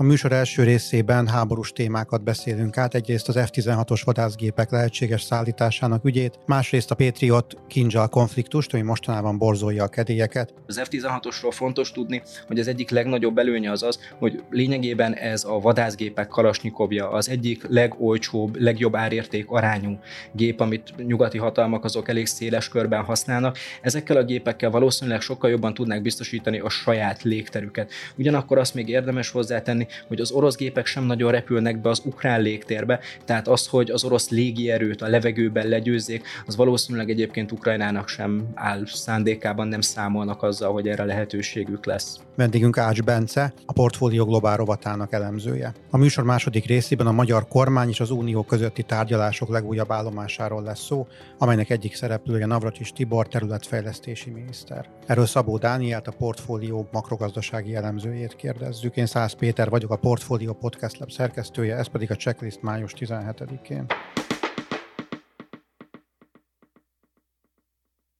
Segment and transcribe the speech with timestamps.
[0.00, 2.94] A műsor első részében háborús témákat beszélünk át.
[2.94, 9.84] Egyrészt az F-16-os vadászgépek lehetséges szállításának ügyét, másrészt a Patriot kincsal konfliktust, ami mostanában borzolja
[9.84, 10.54] a kedélyeket.
[10.66, 15.58] Az F-16-osról fontos tudni, hogy az egyik legnagyobb előnye az az, hogy lényegében ez a
[15.58, 19.98] vadászgépek kalasnyikovja, az egyik legolcsóbb, legjobb árérték arányú
[20.32, 23.58] gép, amit nyugati hatalmak azok elég széles körben használnak.
[23.80, 27.90] Ezekkel a gépekkel valószínűleg sokkal jobban tudnák biztosítani a saját légterüket.
[28.16, 32.42] Ugyanakkor azt még érdemes hozzátenni, hogy az orosz gépek sem nagyon repülnek be az ukrán
[32.42, 38.48] légtérbe, tehát az, hogy az orosz légierőt a levegőben legyőzzék, az valószínűleg egyébként Ukrajnának sem
[38.54, 42.16] áll szándékában, nem számolnak azzal, hogy erre lehetőségük lesz.
[42.36, 45.72] Vendégünk Ács Bence, a Portfólió Globál rovatának elemzője.
[45.90, 50.84] A műsor második részében a magyar kormány és az unió közötti tárgyalások legújabb állomásáról lesz
[50.84, 51.06] szó,
[51.38, 54.88] amelynek egyik szereplője Navracsis Tibor területfejlesztési miniszter.
[55.06, 58.96] Erről Szabó Dánielt, a Portfólió makrogazdasági elemzőjét kérdezzük.
[58.96, 63.86] Én Szász Péter vagyok, a Portfolio Podcast Lab szerkesztője, ez pedig a checklist május 17-én.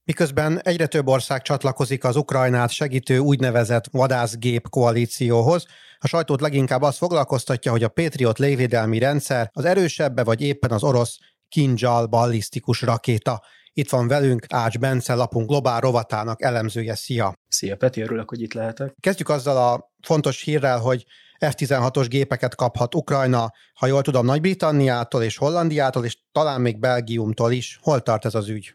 [0.04, 5.66] Miközben egyre több ország csatlakozik az Ukrajnát segítő úgynevezett vadászgép koalícióhoz,
[5.98, 10.82] a sajtót leginkább azt foglalkoztatja, hogy a Patriot légvédelmi rendszer az erősebbe vagy éppen az
[10.82, 13.42] orosz Kinjal ballisztikus rakéta.
[13.72, 16.94] Itt van velünk Ács Bence, lapunk globál rovatának elemzője.
[16.94, 17.34] Szia!
[17.48, 18.94] Szia Peti, örülök, hogy itt lehetek.
[19.00, 21.04] Kezdjük azzal a fontos hírrel, hogy
[21.38, 27.78] F-16-os gépeket kaphat Ukrajna, ha jól tudom, Nagy-Britanniától és Hollandiától, és talán még Belgiumtól is.
[27.82, 28.74] Hol tart ez az ügy?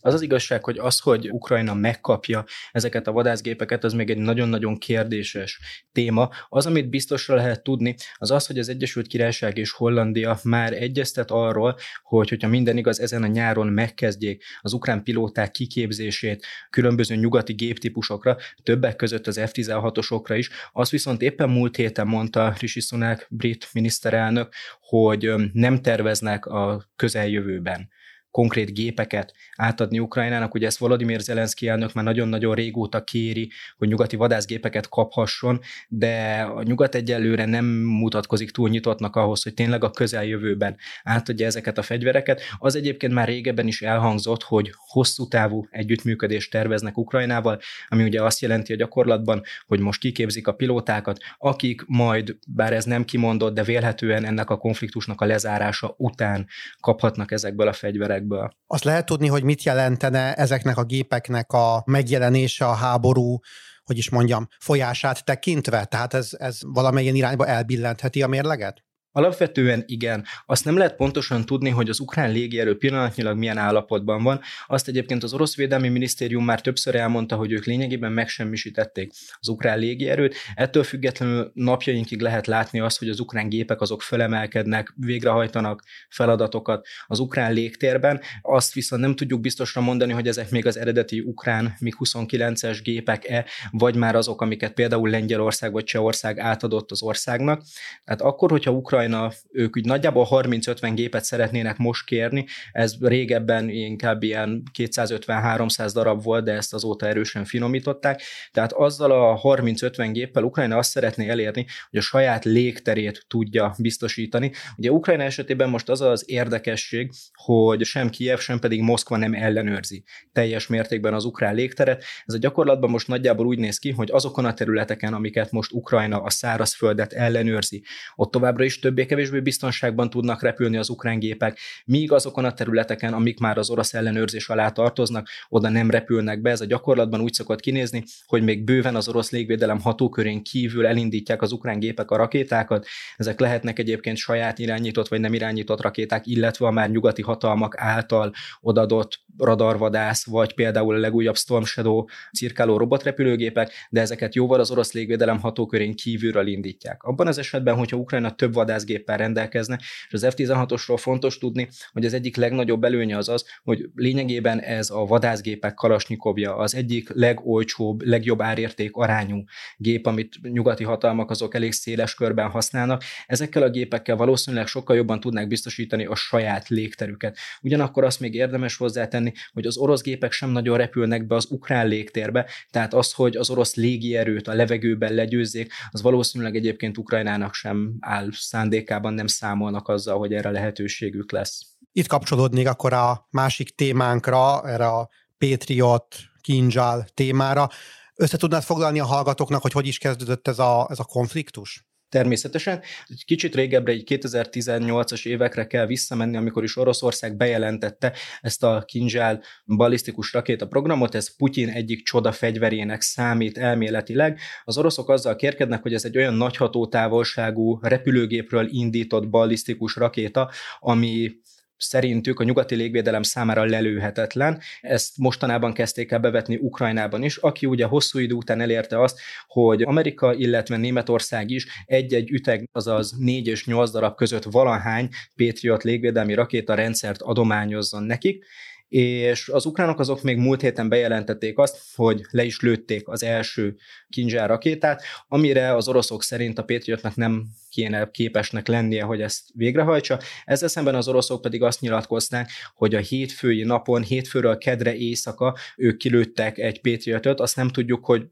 [0.00, 4.78] Az az igazság, hogy az, hogy Ukrajna megkapja ezeket a vadászgépeket, az még egy nagyon-nagyon
[4.78, 5.60] kérdéses
[5.92, 6.30] téma.
[6.48, 11.30] Az, amit biztosra lehet tudni, az az, hogy az Egyesült Királyság és Hollandia már egyeztet
[11.30, 17.52] arról, hogy hogyha minden igaz, ezen a nyáron megkezdjék az ukrán pilóták kiképzését különböző nyugati
[17.52, 20.50] géptípusokra, többek között az F-16-osokra is.
[20.72, 27.88] Azt viszont éppen múlt héten mondta Rishi Sunak, brit miniszterelnök, hogy nem terveznek a közeljövőben
[28.36, 30.54] konkrét gépeket átadni Ukrajnának.
[30.54, 36.62] Ugye ezt Volodymyr Zelenszky elnök már nagyon-nagyon régóta kéri, hogy nyugati vadászgépeket kaphasson, de a
[36.62, 42.40] nyugat egyelőre nem mutatkozik túl nyitottnak ahhoz, hogy tényleg a közeljövőben átadja ezeket a fegyvereket.
[42.58, 48.40] Az egyébként már régebben is elhangzott, hogy hosszú távú együttműködést terveznek Ukrajnával, ami ugye azt
[48.40, 53.62] jelenti a gyakorlatban, hogy most kiképzik a pilótákat, akik majd, bár ez nem kimondott, de
[53.62, 56.46] vélhetően ennek a konfliktusnak a lezárása után
[56.80, 58.50] kaphatnak ezekből a fegyverekből ezekből.
[58.66, 63.38] Azt lehet tudni, hogy mit jelentene ezeknek a gépeknek a megjelenése a háború
[63.84, 65.84] hogy is mondjam, folyását tekintve?
[65.84, 68.84] Tehát ez, ez valamilyen irányba elbillentheti a mérleget?
[69.16, 70.24] Alapvetően igen.
[70.46, 74.40] Azt nem lehet pontosan tudni, hogy az ukrán légierő pillanatnyilag milyen állapotban van.
[74.66, 79.78] Azt egyébként az orosz védelmi minisztérium már többször elmondta, hogy ők lényegében megsemmisítették az ukrán
[79.78, 80.34] légierőt.
[80.54, 87.18] Ettől függetlenül napjainkig lehet látni azt, hogy az ukrán gépek azok felemelkednek, végrehajtanak feladatokat az
[87.18, 88.20] ukrán légtérben.
[88.42, 93.94] Azt viszont nem tudjuk biztosra mondani, hogy ezek még az eredeti ukrán MiG-29-es gépek-e, vagy
[93.94, 97.62] már azok, amiket például Lengyelország vagy Csehország átadott az országnak.
[98.04, 103.68] Tehát akkor, hogyha Ukrajna Ukrajna, ők úgy nagyjából 30-50 gépet szeretnének most kérni, ez régebben
[103.68, 108.22] inkább ilyen 250-300 darab volt, de ezt azóta erősen finomították,
[108.52, 114.52] tehát azzal a 30-50 géppel Ukrajna azt szeretné elérni, hogy a saját légterét tudja biztosítani.
[114.76, 120.04] Ugye Ukrajna esetében most az az érdekesség, hogy sem Kiev, sem pedig Moszkva nem ellenőrzi
[120.32, 122.04] teljes mértékben az ukrán légteret.
[122.24, 126.22] Ez a gyakorlatban most nagyjából úgy néz ki, hogy azokon a területeken, amiket most Ukrajna
[126.22, 127.82] a szárazföldet ellenőrzi,
[128.14, 133.12] ott továbbra is több többé-kevésbé biztonságban tudnak repülni az ukrán gépek, míg azokon a területeken,
[133.12, 136.50] amik már az orosz ellenőrzés alá tartoznak, oda nem repülnek be.
[136.50, 141.42] Ez a gyakorlatban úgy szokott kinézni, hogy még bőven az orosz légvédelem hatókörén kívül elindítják
[141.42, 142.86] az ukrán gépek a rakétákat.
[143.16, 148.32] Ezek lehetnek egyébként saját irányított vagy nem irányított rakéták, illetve a már nyugati hatalmak által
[148.60, 154.92] odadott radarvadász, vagy például a legújabb Storm Shadow cirkáló robotrepülőgépek, de ezeket jóval az orosz
[154.92, 157.02] légvédelem hatókörén kívülről indítják.
[157.02, 162.04] Abban az esetben, hogyha Ukrajna több vadász vadászgéppel rendelkezne, és az F-16-osról fontos tudni, hogy
[162.04, 168.02] az egyik legnagyobb előnye az az, hogy lényegében ez a vadászgépek kalasnyikovja, az egyik legolcsóbb,
[168.02, 169.44] legjobb árérték arányú
[169.76, 173.02] gép, amit nyugati hatalmak azok elég széles körben használnak.
[173.26, 177.38] Ezekkel a gépekkel valószínűleg sokkal jobban tudnák biztosítani a saját légterüket.
[177.62, 181.88] Ugyanakkor azt még érdemes hozzátenni, hogy az orosz gépek sem nagyon repülnek be az ukrán
[181.88, 187.96] légtérbe, tehát az, hogy az orosz légierőt a levegőben legyőzzék, az valószínűleg egyébként Ukrajnának sem
[188.00, 191.62] áll szándék szándékában nem számolnak azzal, hogy erre lehetőségük lesz.
[191.92, 195.08] Itt kapcsolódnék akkor a másik témánkra, erre a
[195.38, 197.68] Patriot, Kinjal témára.
[198.14, 201.86] Össze tudnád foglalni a hallgatóknak, hogy hogy is kezdődött ez a, ez a konfliktus?
[202.16, 202.80] Természetesen.
[203.08, 209.42] Egy kicsit régebbre, egy 2018-as évekre kell visszamenni, amikor is Oroszország bejelentette ezt a Kinzsál
[209.64, 214.38] balisztikus rakétaprogramot, ez Putyin egyik csoda fegyverének számít elméletileg.
[214.64, 221.30] Az oroszok azzal kérkednek, hogy ez egy olyan nagy hatótávolságú repülőgépről indított balisztikus rakéta, ami
[221.76, 224.60] szerintük a nyugati légvédelem számára lelőhetetlen.
[224.80, 229.82] Ezt mostanában kezdték el bevetni Ukrajnában is, aki ugye hosszú idő után elérte azt, hogy
[229.82, 236.34] Amerika, illetve Németország is egy-egy üteg, azaz 4 és 8 darab között valahány Patriot légvédelmi
[236.34, 238.44] rakéta rendszert adományozzon nekik,
[238.88, 243.76] és az ukránok azok még múlt héten bejelentették azt, hogy le is lőtték az első
[244.08, 250.18] Kinzsár rakétát, amire az oroszok szerint a Patriotnak nem kéne képesnek lennie, hogy ezt végrehajtsa.
[250.44, 255.96] Ezzel szemben az oroszok pedig azt nyilatkozták, hogy a hétfői napon, hétfőről kedre éjszaka ők
[255.96, 258.26] kilőttek egy Patriotot, azt nem tudjuk, hogy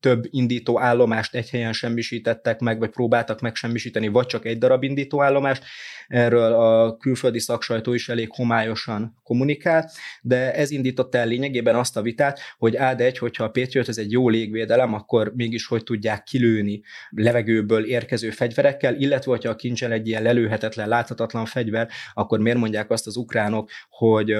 [0.00, 5.22] több indító állomást egy helyen semmisítettek meg, vagy próbáltak megsemmisíteni, vagy csak egy darab indító
[5.22, 5.64] állomást.
[6.08, 9.90] Erről a külföldi szaksajtó is elég homályosan kommunikál,
[10.22, 13.98] de ez indította el lényegében azt a vitát, hogy ád egy, hogyha a Patriot ez
[13.98, 19.92] egy jó légvédelem, akkor mégis hogy tudják kilőni levegőből érkező fegyverekkel, illetve hogyha a kincsel
[19.92, 24.36] egy ilyen lelőhetetlen, láthatatlan fegyver, akkor miért mondják azt az ukránok, hogy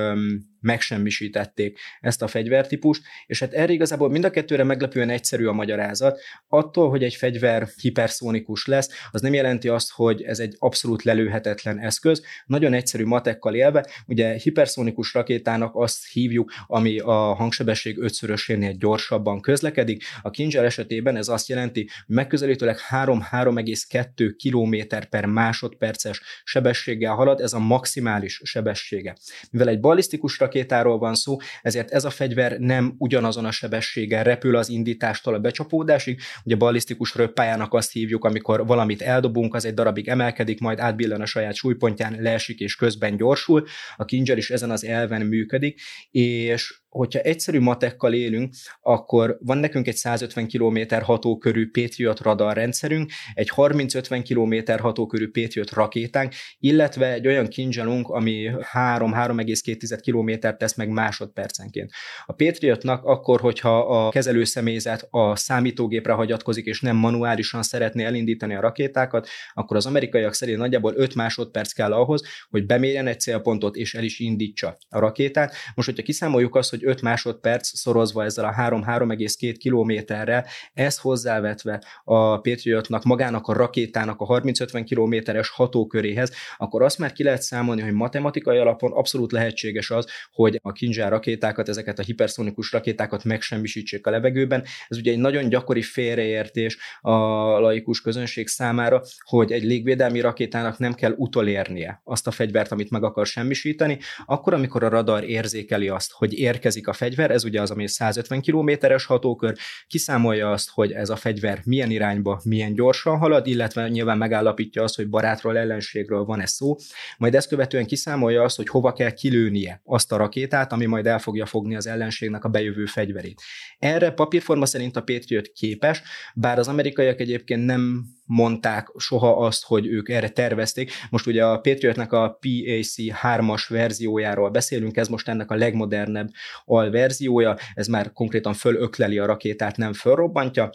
[0.60, 6.20] megsemmisítették ezt a fegyvertípust, és hát erre igazából mind a kettőre meglepően egyszerű a magyarázat.
[6.48, 11.78] Attól, hogy egy fegyver hiperszónikus lesz, az nem jelenti azt, hogy ez egy abszolút lelőhetetlen
[11.78, 12.22] eszköz.
[12.46, 20.04] Nagyon egyszerű matekkal élve, ugye hiperszónikus rakétának azt hívjuk, ami a hangsebesség ötszörösénél gyorsabban közlekedik.
[20.22, 27.52] A Kinzser esetében ez azt jelenti, hogy megközelítőleg 3-3,2 km per másodperces sebességgel halad, ez
[27.52, 29.16] a maximális sebessége.
[29.50, 34.56] Mivel egy balisztikus rakétáról van szó, ezért ez a fegyver nem ugyanazon a sebességgel repül
[34.56, 36.20] az indítástól a becsapódásig.
[36.44, 41.26] Ugye ballisztikus röppájának azt hívjuk, amikor valamit eldobunk, az egy darabig emelkedik, majd átbillen a
[41.26, 43.66] saját súlypontján, leesik és közben gyorsul.
[43.96, 45.80] A Kinger is ezen az elven működik,
[46.10, 53.10] és hogyha egyszerű matekkal élünk, akkor van nekünk egy 150 km hatókörű Patriot radar rendszerünk,
[53.34, 60.88] egy 30-50 km hatókörű Patriot rakétánk, illetve egy olyan kinzsalunk, ami 3-3,2 km tesz meg
[60.88, 61.90] másodpercenként.
[62.26, 68.60] A Patriotnak akkor, hogyha a kezelőszemélyzet a számítógépre hagyatkozik, és nem manuálisan szeretné elindítani a
[68.60, 73.94] rakétákat, akkor az amerikaiak szerint nagyjából 5 másodperc kell ahhoz, hogy bemérjen egy célpontot, és
[73.94, 75.54] el is indítsa a rakétát.
[75.74, 81.82] Most, hogyha kiszámoljuk azt, hogy hogy 5 másodperc szorozva ezzel a 3-3,2 kilométerrel, ez hozzávetve
[82.04, 87.82] a Patriotnak, magának a rakétának a 30-50 kilométeres hatóköréhez, akkor azt már ki lehet számolni,
[87.82, 94.06] hogy matematikai alapon abszolút lehetséges az, hogy a Kinzsár rakétákat, ezeket a hiperszonikus rakétákat megsemmisítsék
[94.06, 94.64] a levegőben.
[94.88, 97.10] Ez ugye egy nagyon gyakori félreértés a
[97.58, 103.04] laikus közönség számára, hogy egy légvédelmi rakétának nem kell utolérnie azt a fegyvert, amit meg
[103.04, 107.60] akar semmisíteni, akkor, amikor a radar érzékeli azt, hogy érkezik érkezik a fegyver, ez ugye
[107.60, 109.56] az, ami 150 kilométeres hatókör,
[109.86, 114.96] kiszámolja azt, hogy ez a fegyver milyen irányba, milyen gyorsan halad, illetve nyilván megállapítja azt,
[114.96, 116.76] hogy barátról, ellenségről van-e szó,
[117.18, 121.18] majd ezt követően kiszámolja azt, hogy hova kell kilőnie azt a rakétát, ami majd el
[121.18, 123.42] fogja fogni az ellenségnek a bejövő fegyverét.
[123.78, 126.02] Erre papírforma szerint a Patriot képes,
[126.34, 130.92] bár az amerikaiak egyébként nem mondták soha azt, hogy ők erre tervezték.
[131.10, 136.28] Most ugye a Patriotnek a PAC 3-as verziójáról beszélünk, ez most ennek a legmodernebb
[136.64, 140.70] alverziója, ez már konkrétan fölökleli a rakétát, nem fölrobbantja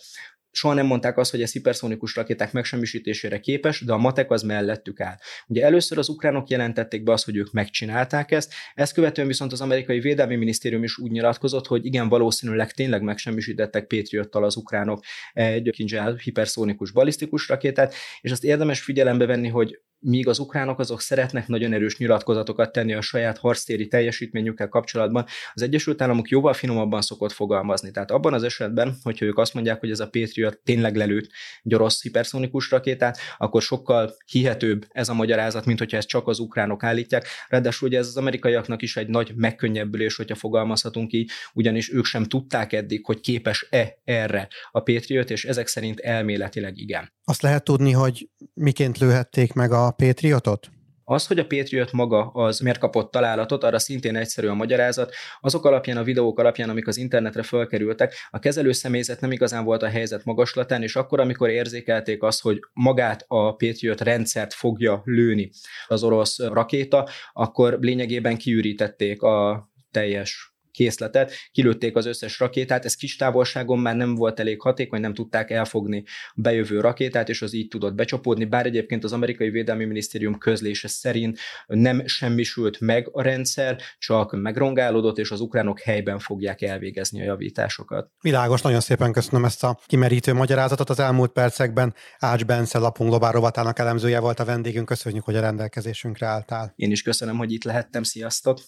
[0.55, 4.99] soha nem mondták azt, hogy a sziperszonikus rakéták megsemmisítésére képes, de a matek az mellettük
[4.99, 5.17] áll.
[5.47, 9.61] Ugye először az ukránok jelentették be azt, hogy ők megcsinálták ezt, ezt követően viszont az
[9.61, 15.69] amerikai védelmi minisztérium is úgy nyilatkozott, hogy igen, valószínűleg tényleg megsemmisítettek Patriottal az ukránok egy
[15.69, 21.47] Kinjal hiperszónikus balisztikus rakétát, és azt érdemes figyelembe venni, hogy míg az ukránok azok szeretnek
[21.47, 27.31] nagyon erős nyilatkozatokat tenni a saját harctéri teljesítményükkel kapcsolatban, az Egyesült Államok jóval finomabban szokott
[27.31, 27.91] fogalmazni.
[27.91, 31.29] Tehát abban az esetben, hogyha ők azt mondják, hogy ez a Patriot tényleg lelőtt
[31.63, 36.39] egy orosz hiperszonikus rakétát, akkor sokkal hihetőbb ez a magyarázat, mint hogyha ezt csak az
[36.39, 37.27] ukránok állítják.
[37.47, 42.23] Ráadásul ugye ez az amerikaiaknak is egy nagy megkönnyebbülés, hogyha fogalmazhatunk így, ugyanis ők sem
[42.23, 47.14] tudták eddig, hogy képes-e erre a Patriot, és ezek szerint elméletileg igen.
[47.27, 50.69] Azt lehet tudni, hogy miként lőhették meg a Patriotot?
[51.07, 55.13] Az, hogy a Patriot maga az miért kapott találatot, arra szintén egyszerű a magyarázat.
[55.41, 59.83] Azok alapján, a videók alapján, amik az internetre felkerültek, a kezelő személyzet nem igazán volt
[59.83, 65.49] a helyzet magaslatán, és akkor, amikor érzékelték azt, hogy magát a Patriot rendszert fogja lőni
[65.87, 73.15] az orosz rakéta, akkor lényegében kiürítették a teljes készletet, kilőtték az összes rakétát, ez kis
[73.15, 77.67] távolságon már nem volt elég hatékony, nem tudták elfogni a bejövő rakétát, és az így
[77.67, 83.81] tudott becsapódni, bár egyébként az amerikai védelmi minisztérium közlése szerint nem semmisült meg a rendszer,
[83.97, 88.11] csak megrongálódott, és az ukránok helyben fogják elvégezni a javításokat.
[88.21, 90.89] Világos, nagyon szépen köszönöm ezt a kimerítő magyarázatot.
[90.89, 94.85] Az elmúlt percekben Ács Bence lapunk globál rovatának elemzője volt a vendégünk.
[94.85, 96.73] Köszönjük, hogy a rendelkezésünkre álltál.
[96.75, 98.03] Én is köszönöm, hogy itt lehettem.
[98.03, 98.59] Sziasztok!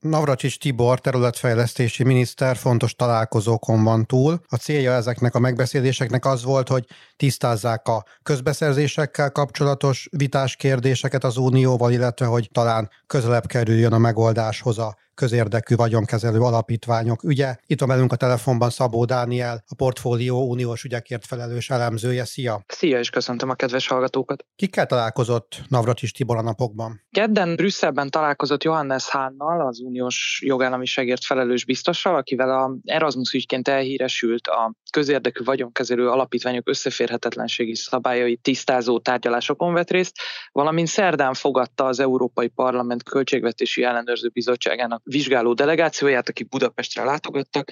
[0.00, 4.40] Navracsics Tibor területfejlesztési miniszter fontos találkozókon van túl.
[4.48, 6.86] A célja ezeknek a megbeszéléseknek az volt, hogy
[7.16, 14.78] tisztázzák a közbeszerzésekkel kapcsolatos vitás kérdéseket az Unióval, illetve hogy talán közelebb kerüljön a megoldáshoz
[14.78, 17.56] a közérdekű vagyonkezelő alapítványok ügye.
[17.66, 22.24] Itt van velünk a telefonban Szabó Dániel, a Portfólió uniós ügyekért felelős elemzője.
[22.24, 22.62] Szia!
[22.66, 24.44] Szia, és köszöntöm a kedves hallgatókat!
[24.56, 27.02] Kikkel találkozott Navracsics Tibor a napokban?
[27.10, 34.46] Kedden Brüsszelben találkozott Johannes Hánnal, az uniós jogállamiságért felelős biztossal, akivel a Erasmus ügyként elhíresült
[34.46, 40.16] a közérdekű vagyonkezelő alapítványok összeférhetetlenségi szabályai tisztázó tárgyalásokon vett részt,
[40.52, 47.70] valamint szerdán fogadta az Európai Parlament Költségvetési Ellenőrző Bizottságának vizsgáló delegációját, akik Budapestre látogattak,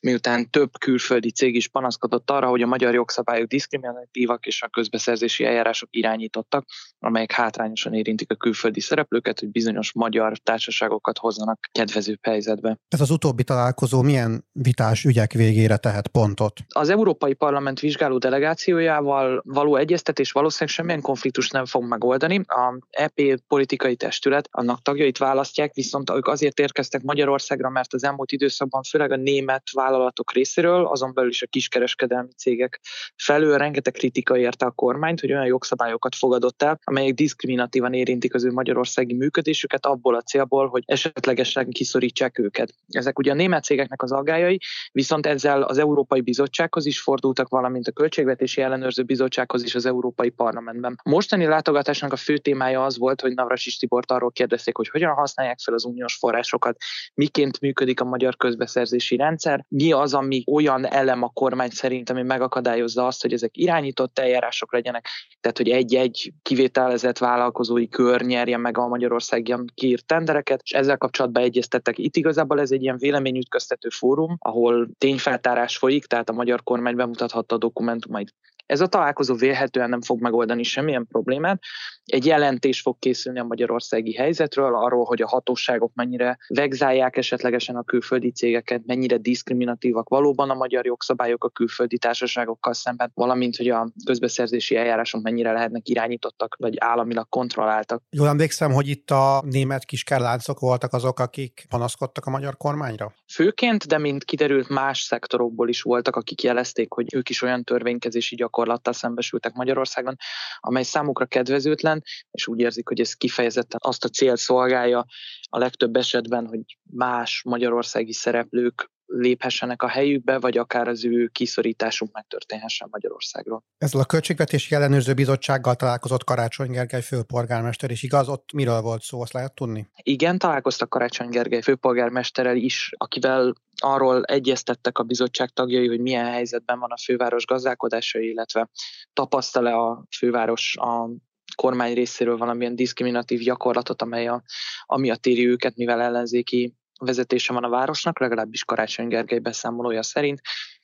[0.00, 5.44] miután több külföldi cég is panaszkodott arra, hogy a magyar jogszabályok diszkriminatívak és a közbeszerzési
[5.44, 6.64] eljárások irányítottak,
[6.98, 12.78] amelyek hátrányosan érintik a külföldi szereplőket, hogy bizonyos magyar társaságokat hozzanak kedvező helyzetbe.
[12.88, 16.60] Ez az utóbbi találkozó milyen vitás ügyek végére tehet pontot?
[16.68, 22.40] Az Európai Parlament vizsgáló delegációjával való egyeztetés valószínűleg semmilyen konfliktus nem fog megoldani.
[22.46, 28.32] A EP politikai testület annak tagjait választják, viszont ők azért érkeztek Magyarországra, mert az elmúlt
[28.32, 32.80] időszakban főleg a német vállalatok részéről, azon belül is a kiskereskedelmi cégek
[33.16, 38.44] felől rengeteg kritika érte a kormányt, hogy olyan jogszabályokat fogadott el, amelyek diszkriminatívan érintik az
[38.44, 42.74] ő magyarországi működésüket abból a célból, hogy esetlegesen kiszorítsák őket.
[42.88, 44.58] Ezek ugye a német cégeknek az aggájai,
[44.92, 50.30] viszont ezzel az Európai Bizottsághoz is fordultak, valamint a Költségvetési Ellenőrző Bizottsághoz is az Európai
[50.30, 51.00] Parlamentben.
[51.04, 55.58] Mostani látogatásnak a fő témája az volt, hogy Navrasis Tibort arról kérdezték, hogy hogyan használják
[55.64, 56.65] fel az uniós forrásokat,
[57.14, 62.22] miként működik a magyar közbeszerzési rendszer, mi az, ami olyan elem a kormány szerint, ami
[62.22, 65.06] megakadályozza azt, hogy ezek irányított eljárások legyenek,
[65.40, 71.42] tehát hogy egy-egy kivételezett vállalkozói kör nyerje meg a Magyarországi kiírt tendereket, és ezzel kapcsolatban
[71.42, 71.98] egyeztettek.
[71.98, 77.54] Itt igazából ez egy ilyen véleményütköztető fórum, ahol tényfeltárás folyik, tehát a magyar kormány bemutathatta
[77.54, 78.34] a dokumentumait.
[78.66, 81.62] Ez a találkozó vélhetően nem fog megoldani semmilyen problémát.
[82.04, 87.82] Egy jelentés fog készülni a magyarországi helyzetről, arról, hogy a hatóságok mennyire vegzálják esetlegesen a
[87.82, 93.92] külföldi cégeket, mennyire diszkriminatívak valóban a magyar jogszabályok a külföldi társaságokkal szemben, valamint, hogy a
[94.04, 98.02] közbeszerzési eljárások mennyire lehetnek irányítottak, vagy államilag kontrolláltak.
[98.10, 103.12] Jól emlékszem, hogy itt a német kiskárláncok voltak azok, akik panaszkodtak a magyar kormányra?
[103.32, 108.34] Főként, de mint kiderült, más szektorokból is voltak, akik jelezték, hogy ők is olyan törvénykezési
[108.34, 110.16] gyakorlatok gyakorlattal szembesültek Magyarországon,
[110.58, 115.04] amely számukra kedvezőtlen, és úgy érzik, hogy ez kifejezetten azt a cél szolgálja
[115.48, 122.12] a legtöbb esetben, hogy más magyarországi szereplők léphessenek a helyükbe, vagy akár az ő kiszorításuk
[122.12, 123.64] megtörténhessen Magyarországról.
[123.78, 129.20] Ezzel a Költségvetési Ellenőrző Bizottsággal találkozott Karácsony Gergely főpolgármester, és igaz, ott miről volt szó,
[129.20, 129.88] azt lehet tudni?
[130.02, 136.78] Igen, találkoztak Karácsony Gergely főpolgármesterrel is, akivel arról egyeztettek a bizottság tagjai, hogy milyen helyzetben
[136.78, 138.68] van a főváros gazdálkodása, illetve
[139.12, 141.10] tapasztal-e a főváros a
[141.54, 144.42] kormány részéről valamilyen diszkriminatív gyakorlatot, amely a,
[144.86, 150.40] amiatt éri őket, mivel ellenzéki vezetése van a városnak, legalábbis Karácsony Gergely beszámolója szerint.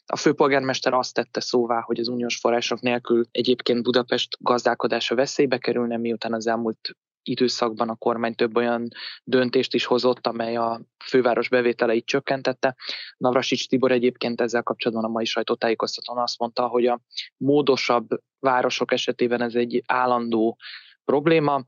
[0.06, 5.96] A főpolgármester azt tette szóvá, hogy az uniós források nélkül egyébként Budapest gazdálkodása veszélybe kerülne,
[5.96, 8.88] miután az elmúlt időszakban a kormány több olyan
[9.24, 12.76] döntést is hozott, amely a főváros bevételeit csökkentette.
[13.16, 17.00] Navrasics Tibor egyébként ezzel kapcsolatban a mai sajtótájékoztatón azt mondta, hogy a
[17.36, 20.58] módosabb városok esetében ez egy állandó
[21.04, 21.64] probléma,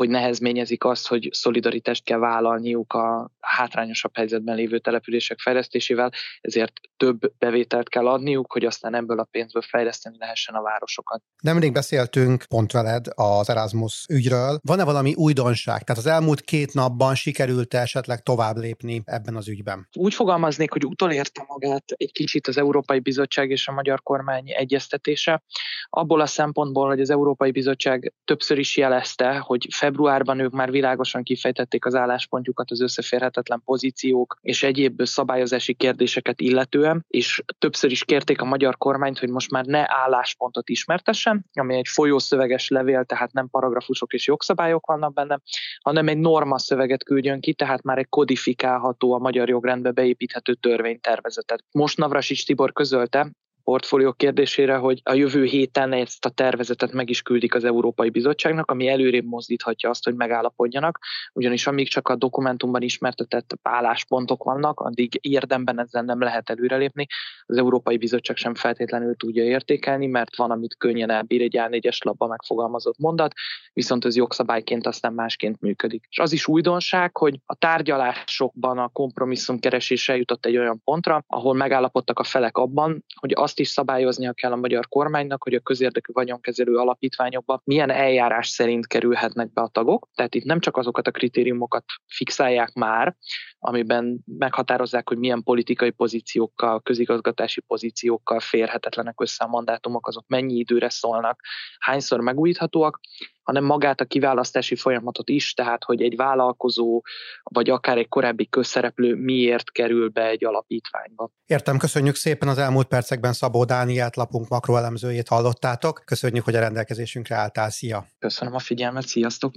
[0.00, 7.18] hogy nehezményezik azt, hogy szolidaritást kell vállalniuk a hátrányosabb helyzetben lévő települések fejlesztésével, ezért több
[7.38, 11.22] bevételt kell adniuk, hogy aztán ebből a pénzből fejleszteni lehessen a városokat.
[11.42, 14.58] Nemrég beszéltünk pont veled az Erasmus ügyről.
[14.62, 15.82] Van-e valami újdonság?
[15.82, 19.88] Tehát az elmúlt két napban sikerült esetleg tovább lépni ebben az ügyben?
[19.96, 25.42] Úgy fogalmaznék, hogy utolérte magát egy kicsit az Európai Bizottság és a magyar kormány egyeztetése.
[25.90, 30.70] Abból a szempontból, hogy az Európai Bizottság többször is jelezte, hogy február februárban ők már
[30.70, 38.04] világosan kifejtették az álláspontjukat az összeférhetetlen pozíciók és egyéb szabályozási kérdéseket illetően, és többször is
[38.04, 43.32] kérték a magyar kormányt, hogy most már ne álláspontot ismertessen, ami egy folyószöveges levél, tehát
[43.32, 45.40] nem paragrafusok és jogszabályok vannak benne,
[45.82, 51.64] hanem egy norma szöveget küldjön ki, tehát már egy kodifikálható, a magyar jogrendbe beépíthető törvénytervezetet.
[51.70, 53.30] Most Navrasics Tibor közölte,
[53.70, 58.70] portfólió kérdésére, hogy a jövő héten ezt a tervezetet meg is küldik az Európai Bizottságnak,
[58.70, 60.98] ami előrébb mozdíthatja azt, hogy megállapodjanak,
[61.32, 67.06] ugyanis amíg csak a dokumentumban ismertetett álláspontok vannak, addig érdemben ezzel nem lehet előrelépni.
[67.46, 72.26] Az Európai Bizottság sem feltétlenül tudja értékelni, mert van, amit könnyen elbír egy A4-es labba
[72.26, 73.32] megfogalmazott mondat,
[73.72, 76.06] viszont ez jogszabályként aztán másként működik.
[76.08, 81.54] És az is újdonság, hogy a tárgyalásokban a kompromisszum keresése jutott egy olyan pontra, ahol
[81.54, 86.12] megállapodtak a felek abban, hogy azt is szabályoznia kell a magyar kormánynak, hogy a közérdekű
[86.12, 90.08] vagyonkezelő alapítványokba milyen eljárás szerint kerülhetnek be a tagok.
[90.14, 93.16] Tehát itt nem csak azokat a kritériumokat fixálják már,
[93.62, 100.88] amiben meghatározzák, hogy milyen politikai pozíciókkal, közigazgatási pozíciókkal férhetetlenek össze a mandátumok, azok mennyi időre
[100.88, 101.40] szólnak,
[101.78, 103.00] hányszor megújíthatóak,
[103.42, 107.02] hanem magát a kiválasztási folyamatot is, tehát hogy egy vállalkozó,
[107.42, 111.30] vagy akár egy korábbi közszereplő miért kerül be egy alapítványba.
[111.46, 116.02] Értem, köszönjük szépen az elmúlt percekben Szabó Dániát, lapunk makroelemzőjét hallottátok.
[116.04, 117.70] Köszönjük, hogy a rendelkezésünkre álltál.
[117.70, 118.06] Szia!
[118.18, 119.52] Köszönöm a figyelmet, sziasztok!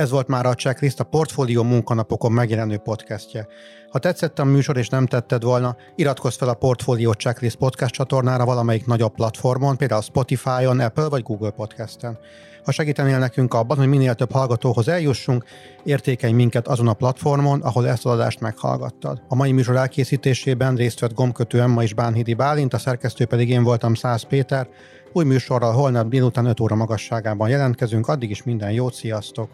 [0.00, 3.46] Ez volt már a Checklist, a Portfólió munkanapokon megjelenő podcastje.
[3.90, 8.44] Ha tetszett a műsor és nem tetted volna, iratkozz fel a Portfólió Checklist podcast csatornára
[8.44, 12.18] valamelyik nagyobb platformon, például Spotify-on, Apple vagy Google Podcasten.
[12.64, 15.44] Ha segítenél nekünk abban, hogy minél több hallgatóhoz eljussunk,
[15.84, 19.22] értékelj minket azon a platformon, ahol ezt az adást meghallgattad.
[19.28, 23.62] A mai műsor elkészítésében részt vett gombkötő Emma és Bánhidi Bálint, a szerkesztő pedig én
[23.62, 24.68] voltam Száz Péter.
[25.12, 29.50] Új műsorral holnap délután 5 óra magasságában jelentkezünk, addig is minden jót, sziasztok!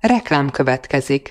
[0.00, 1.30] Reklám következik.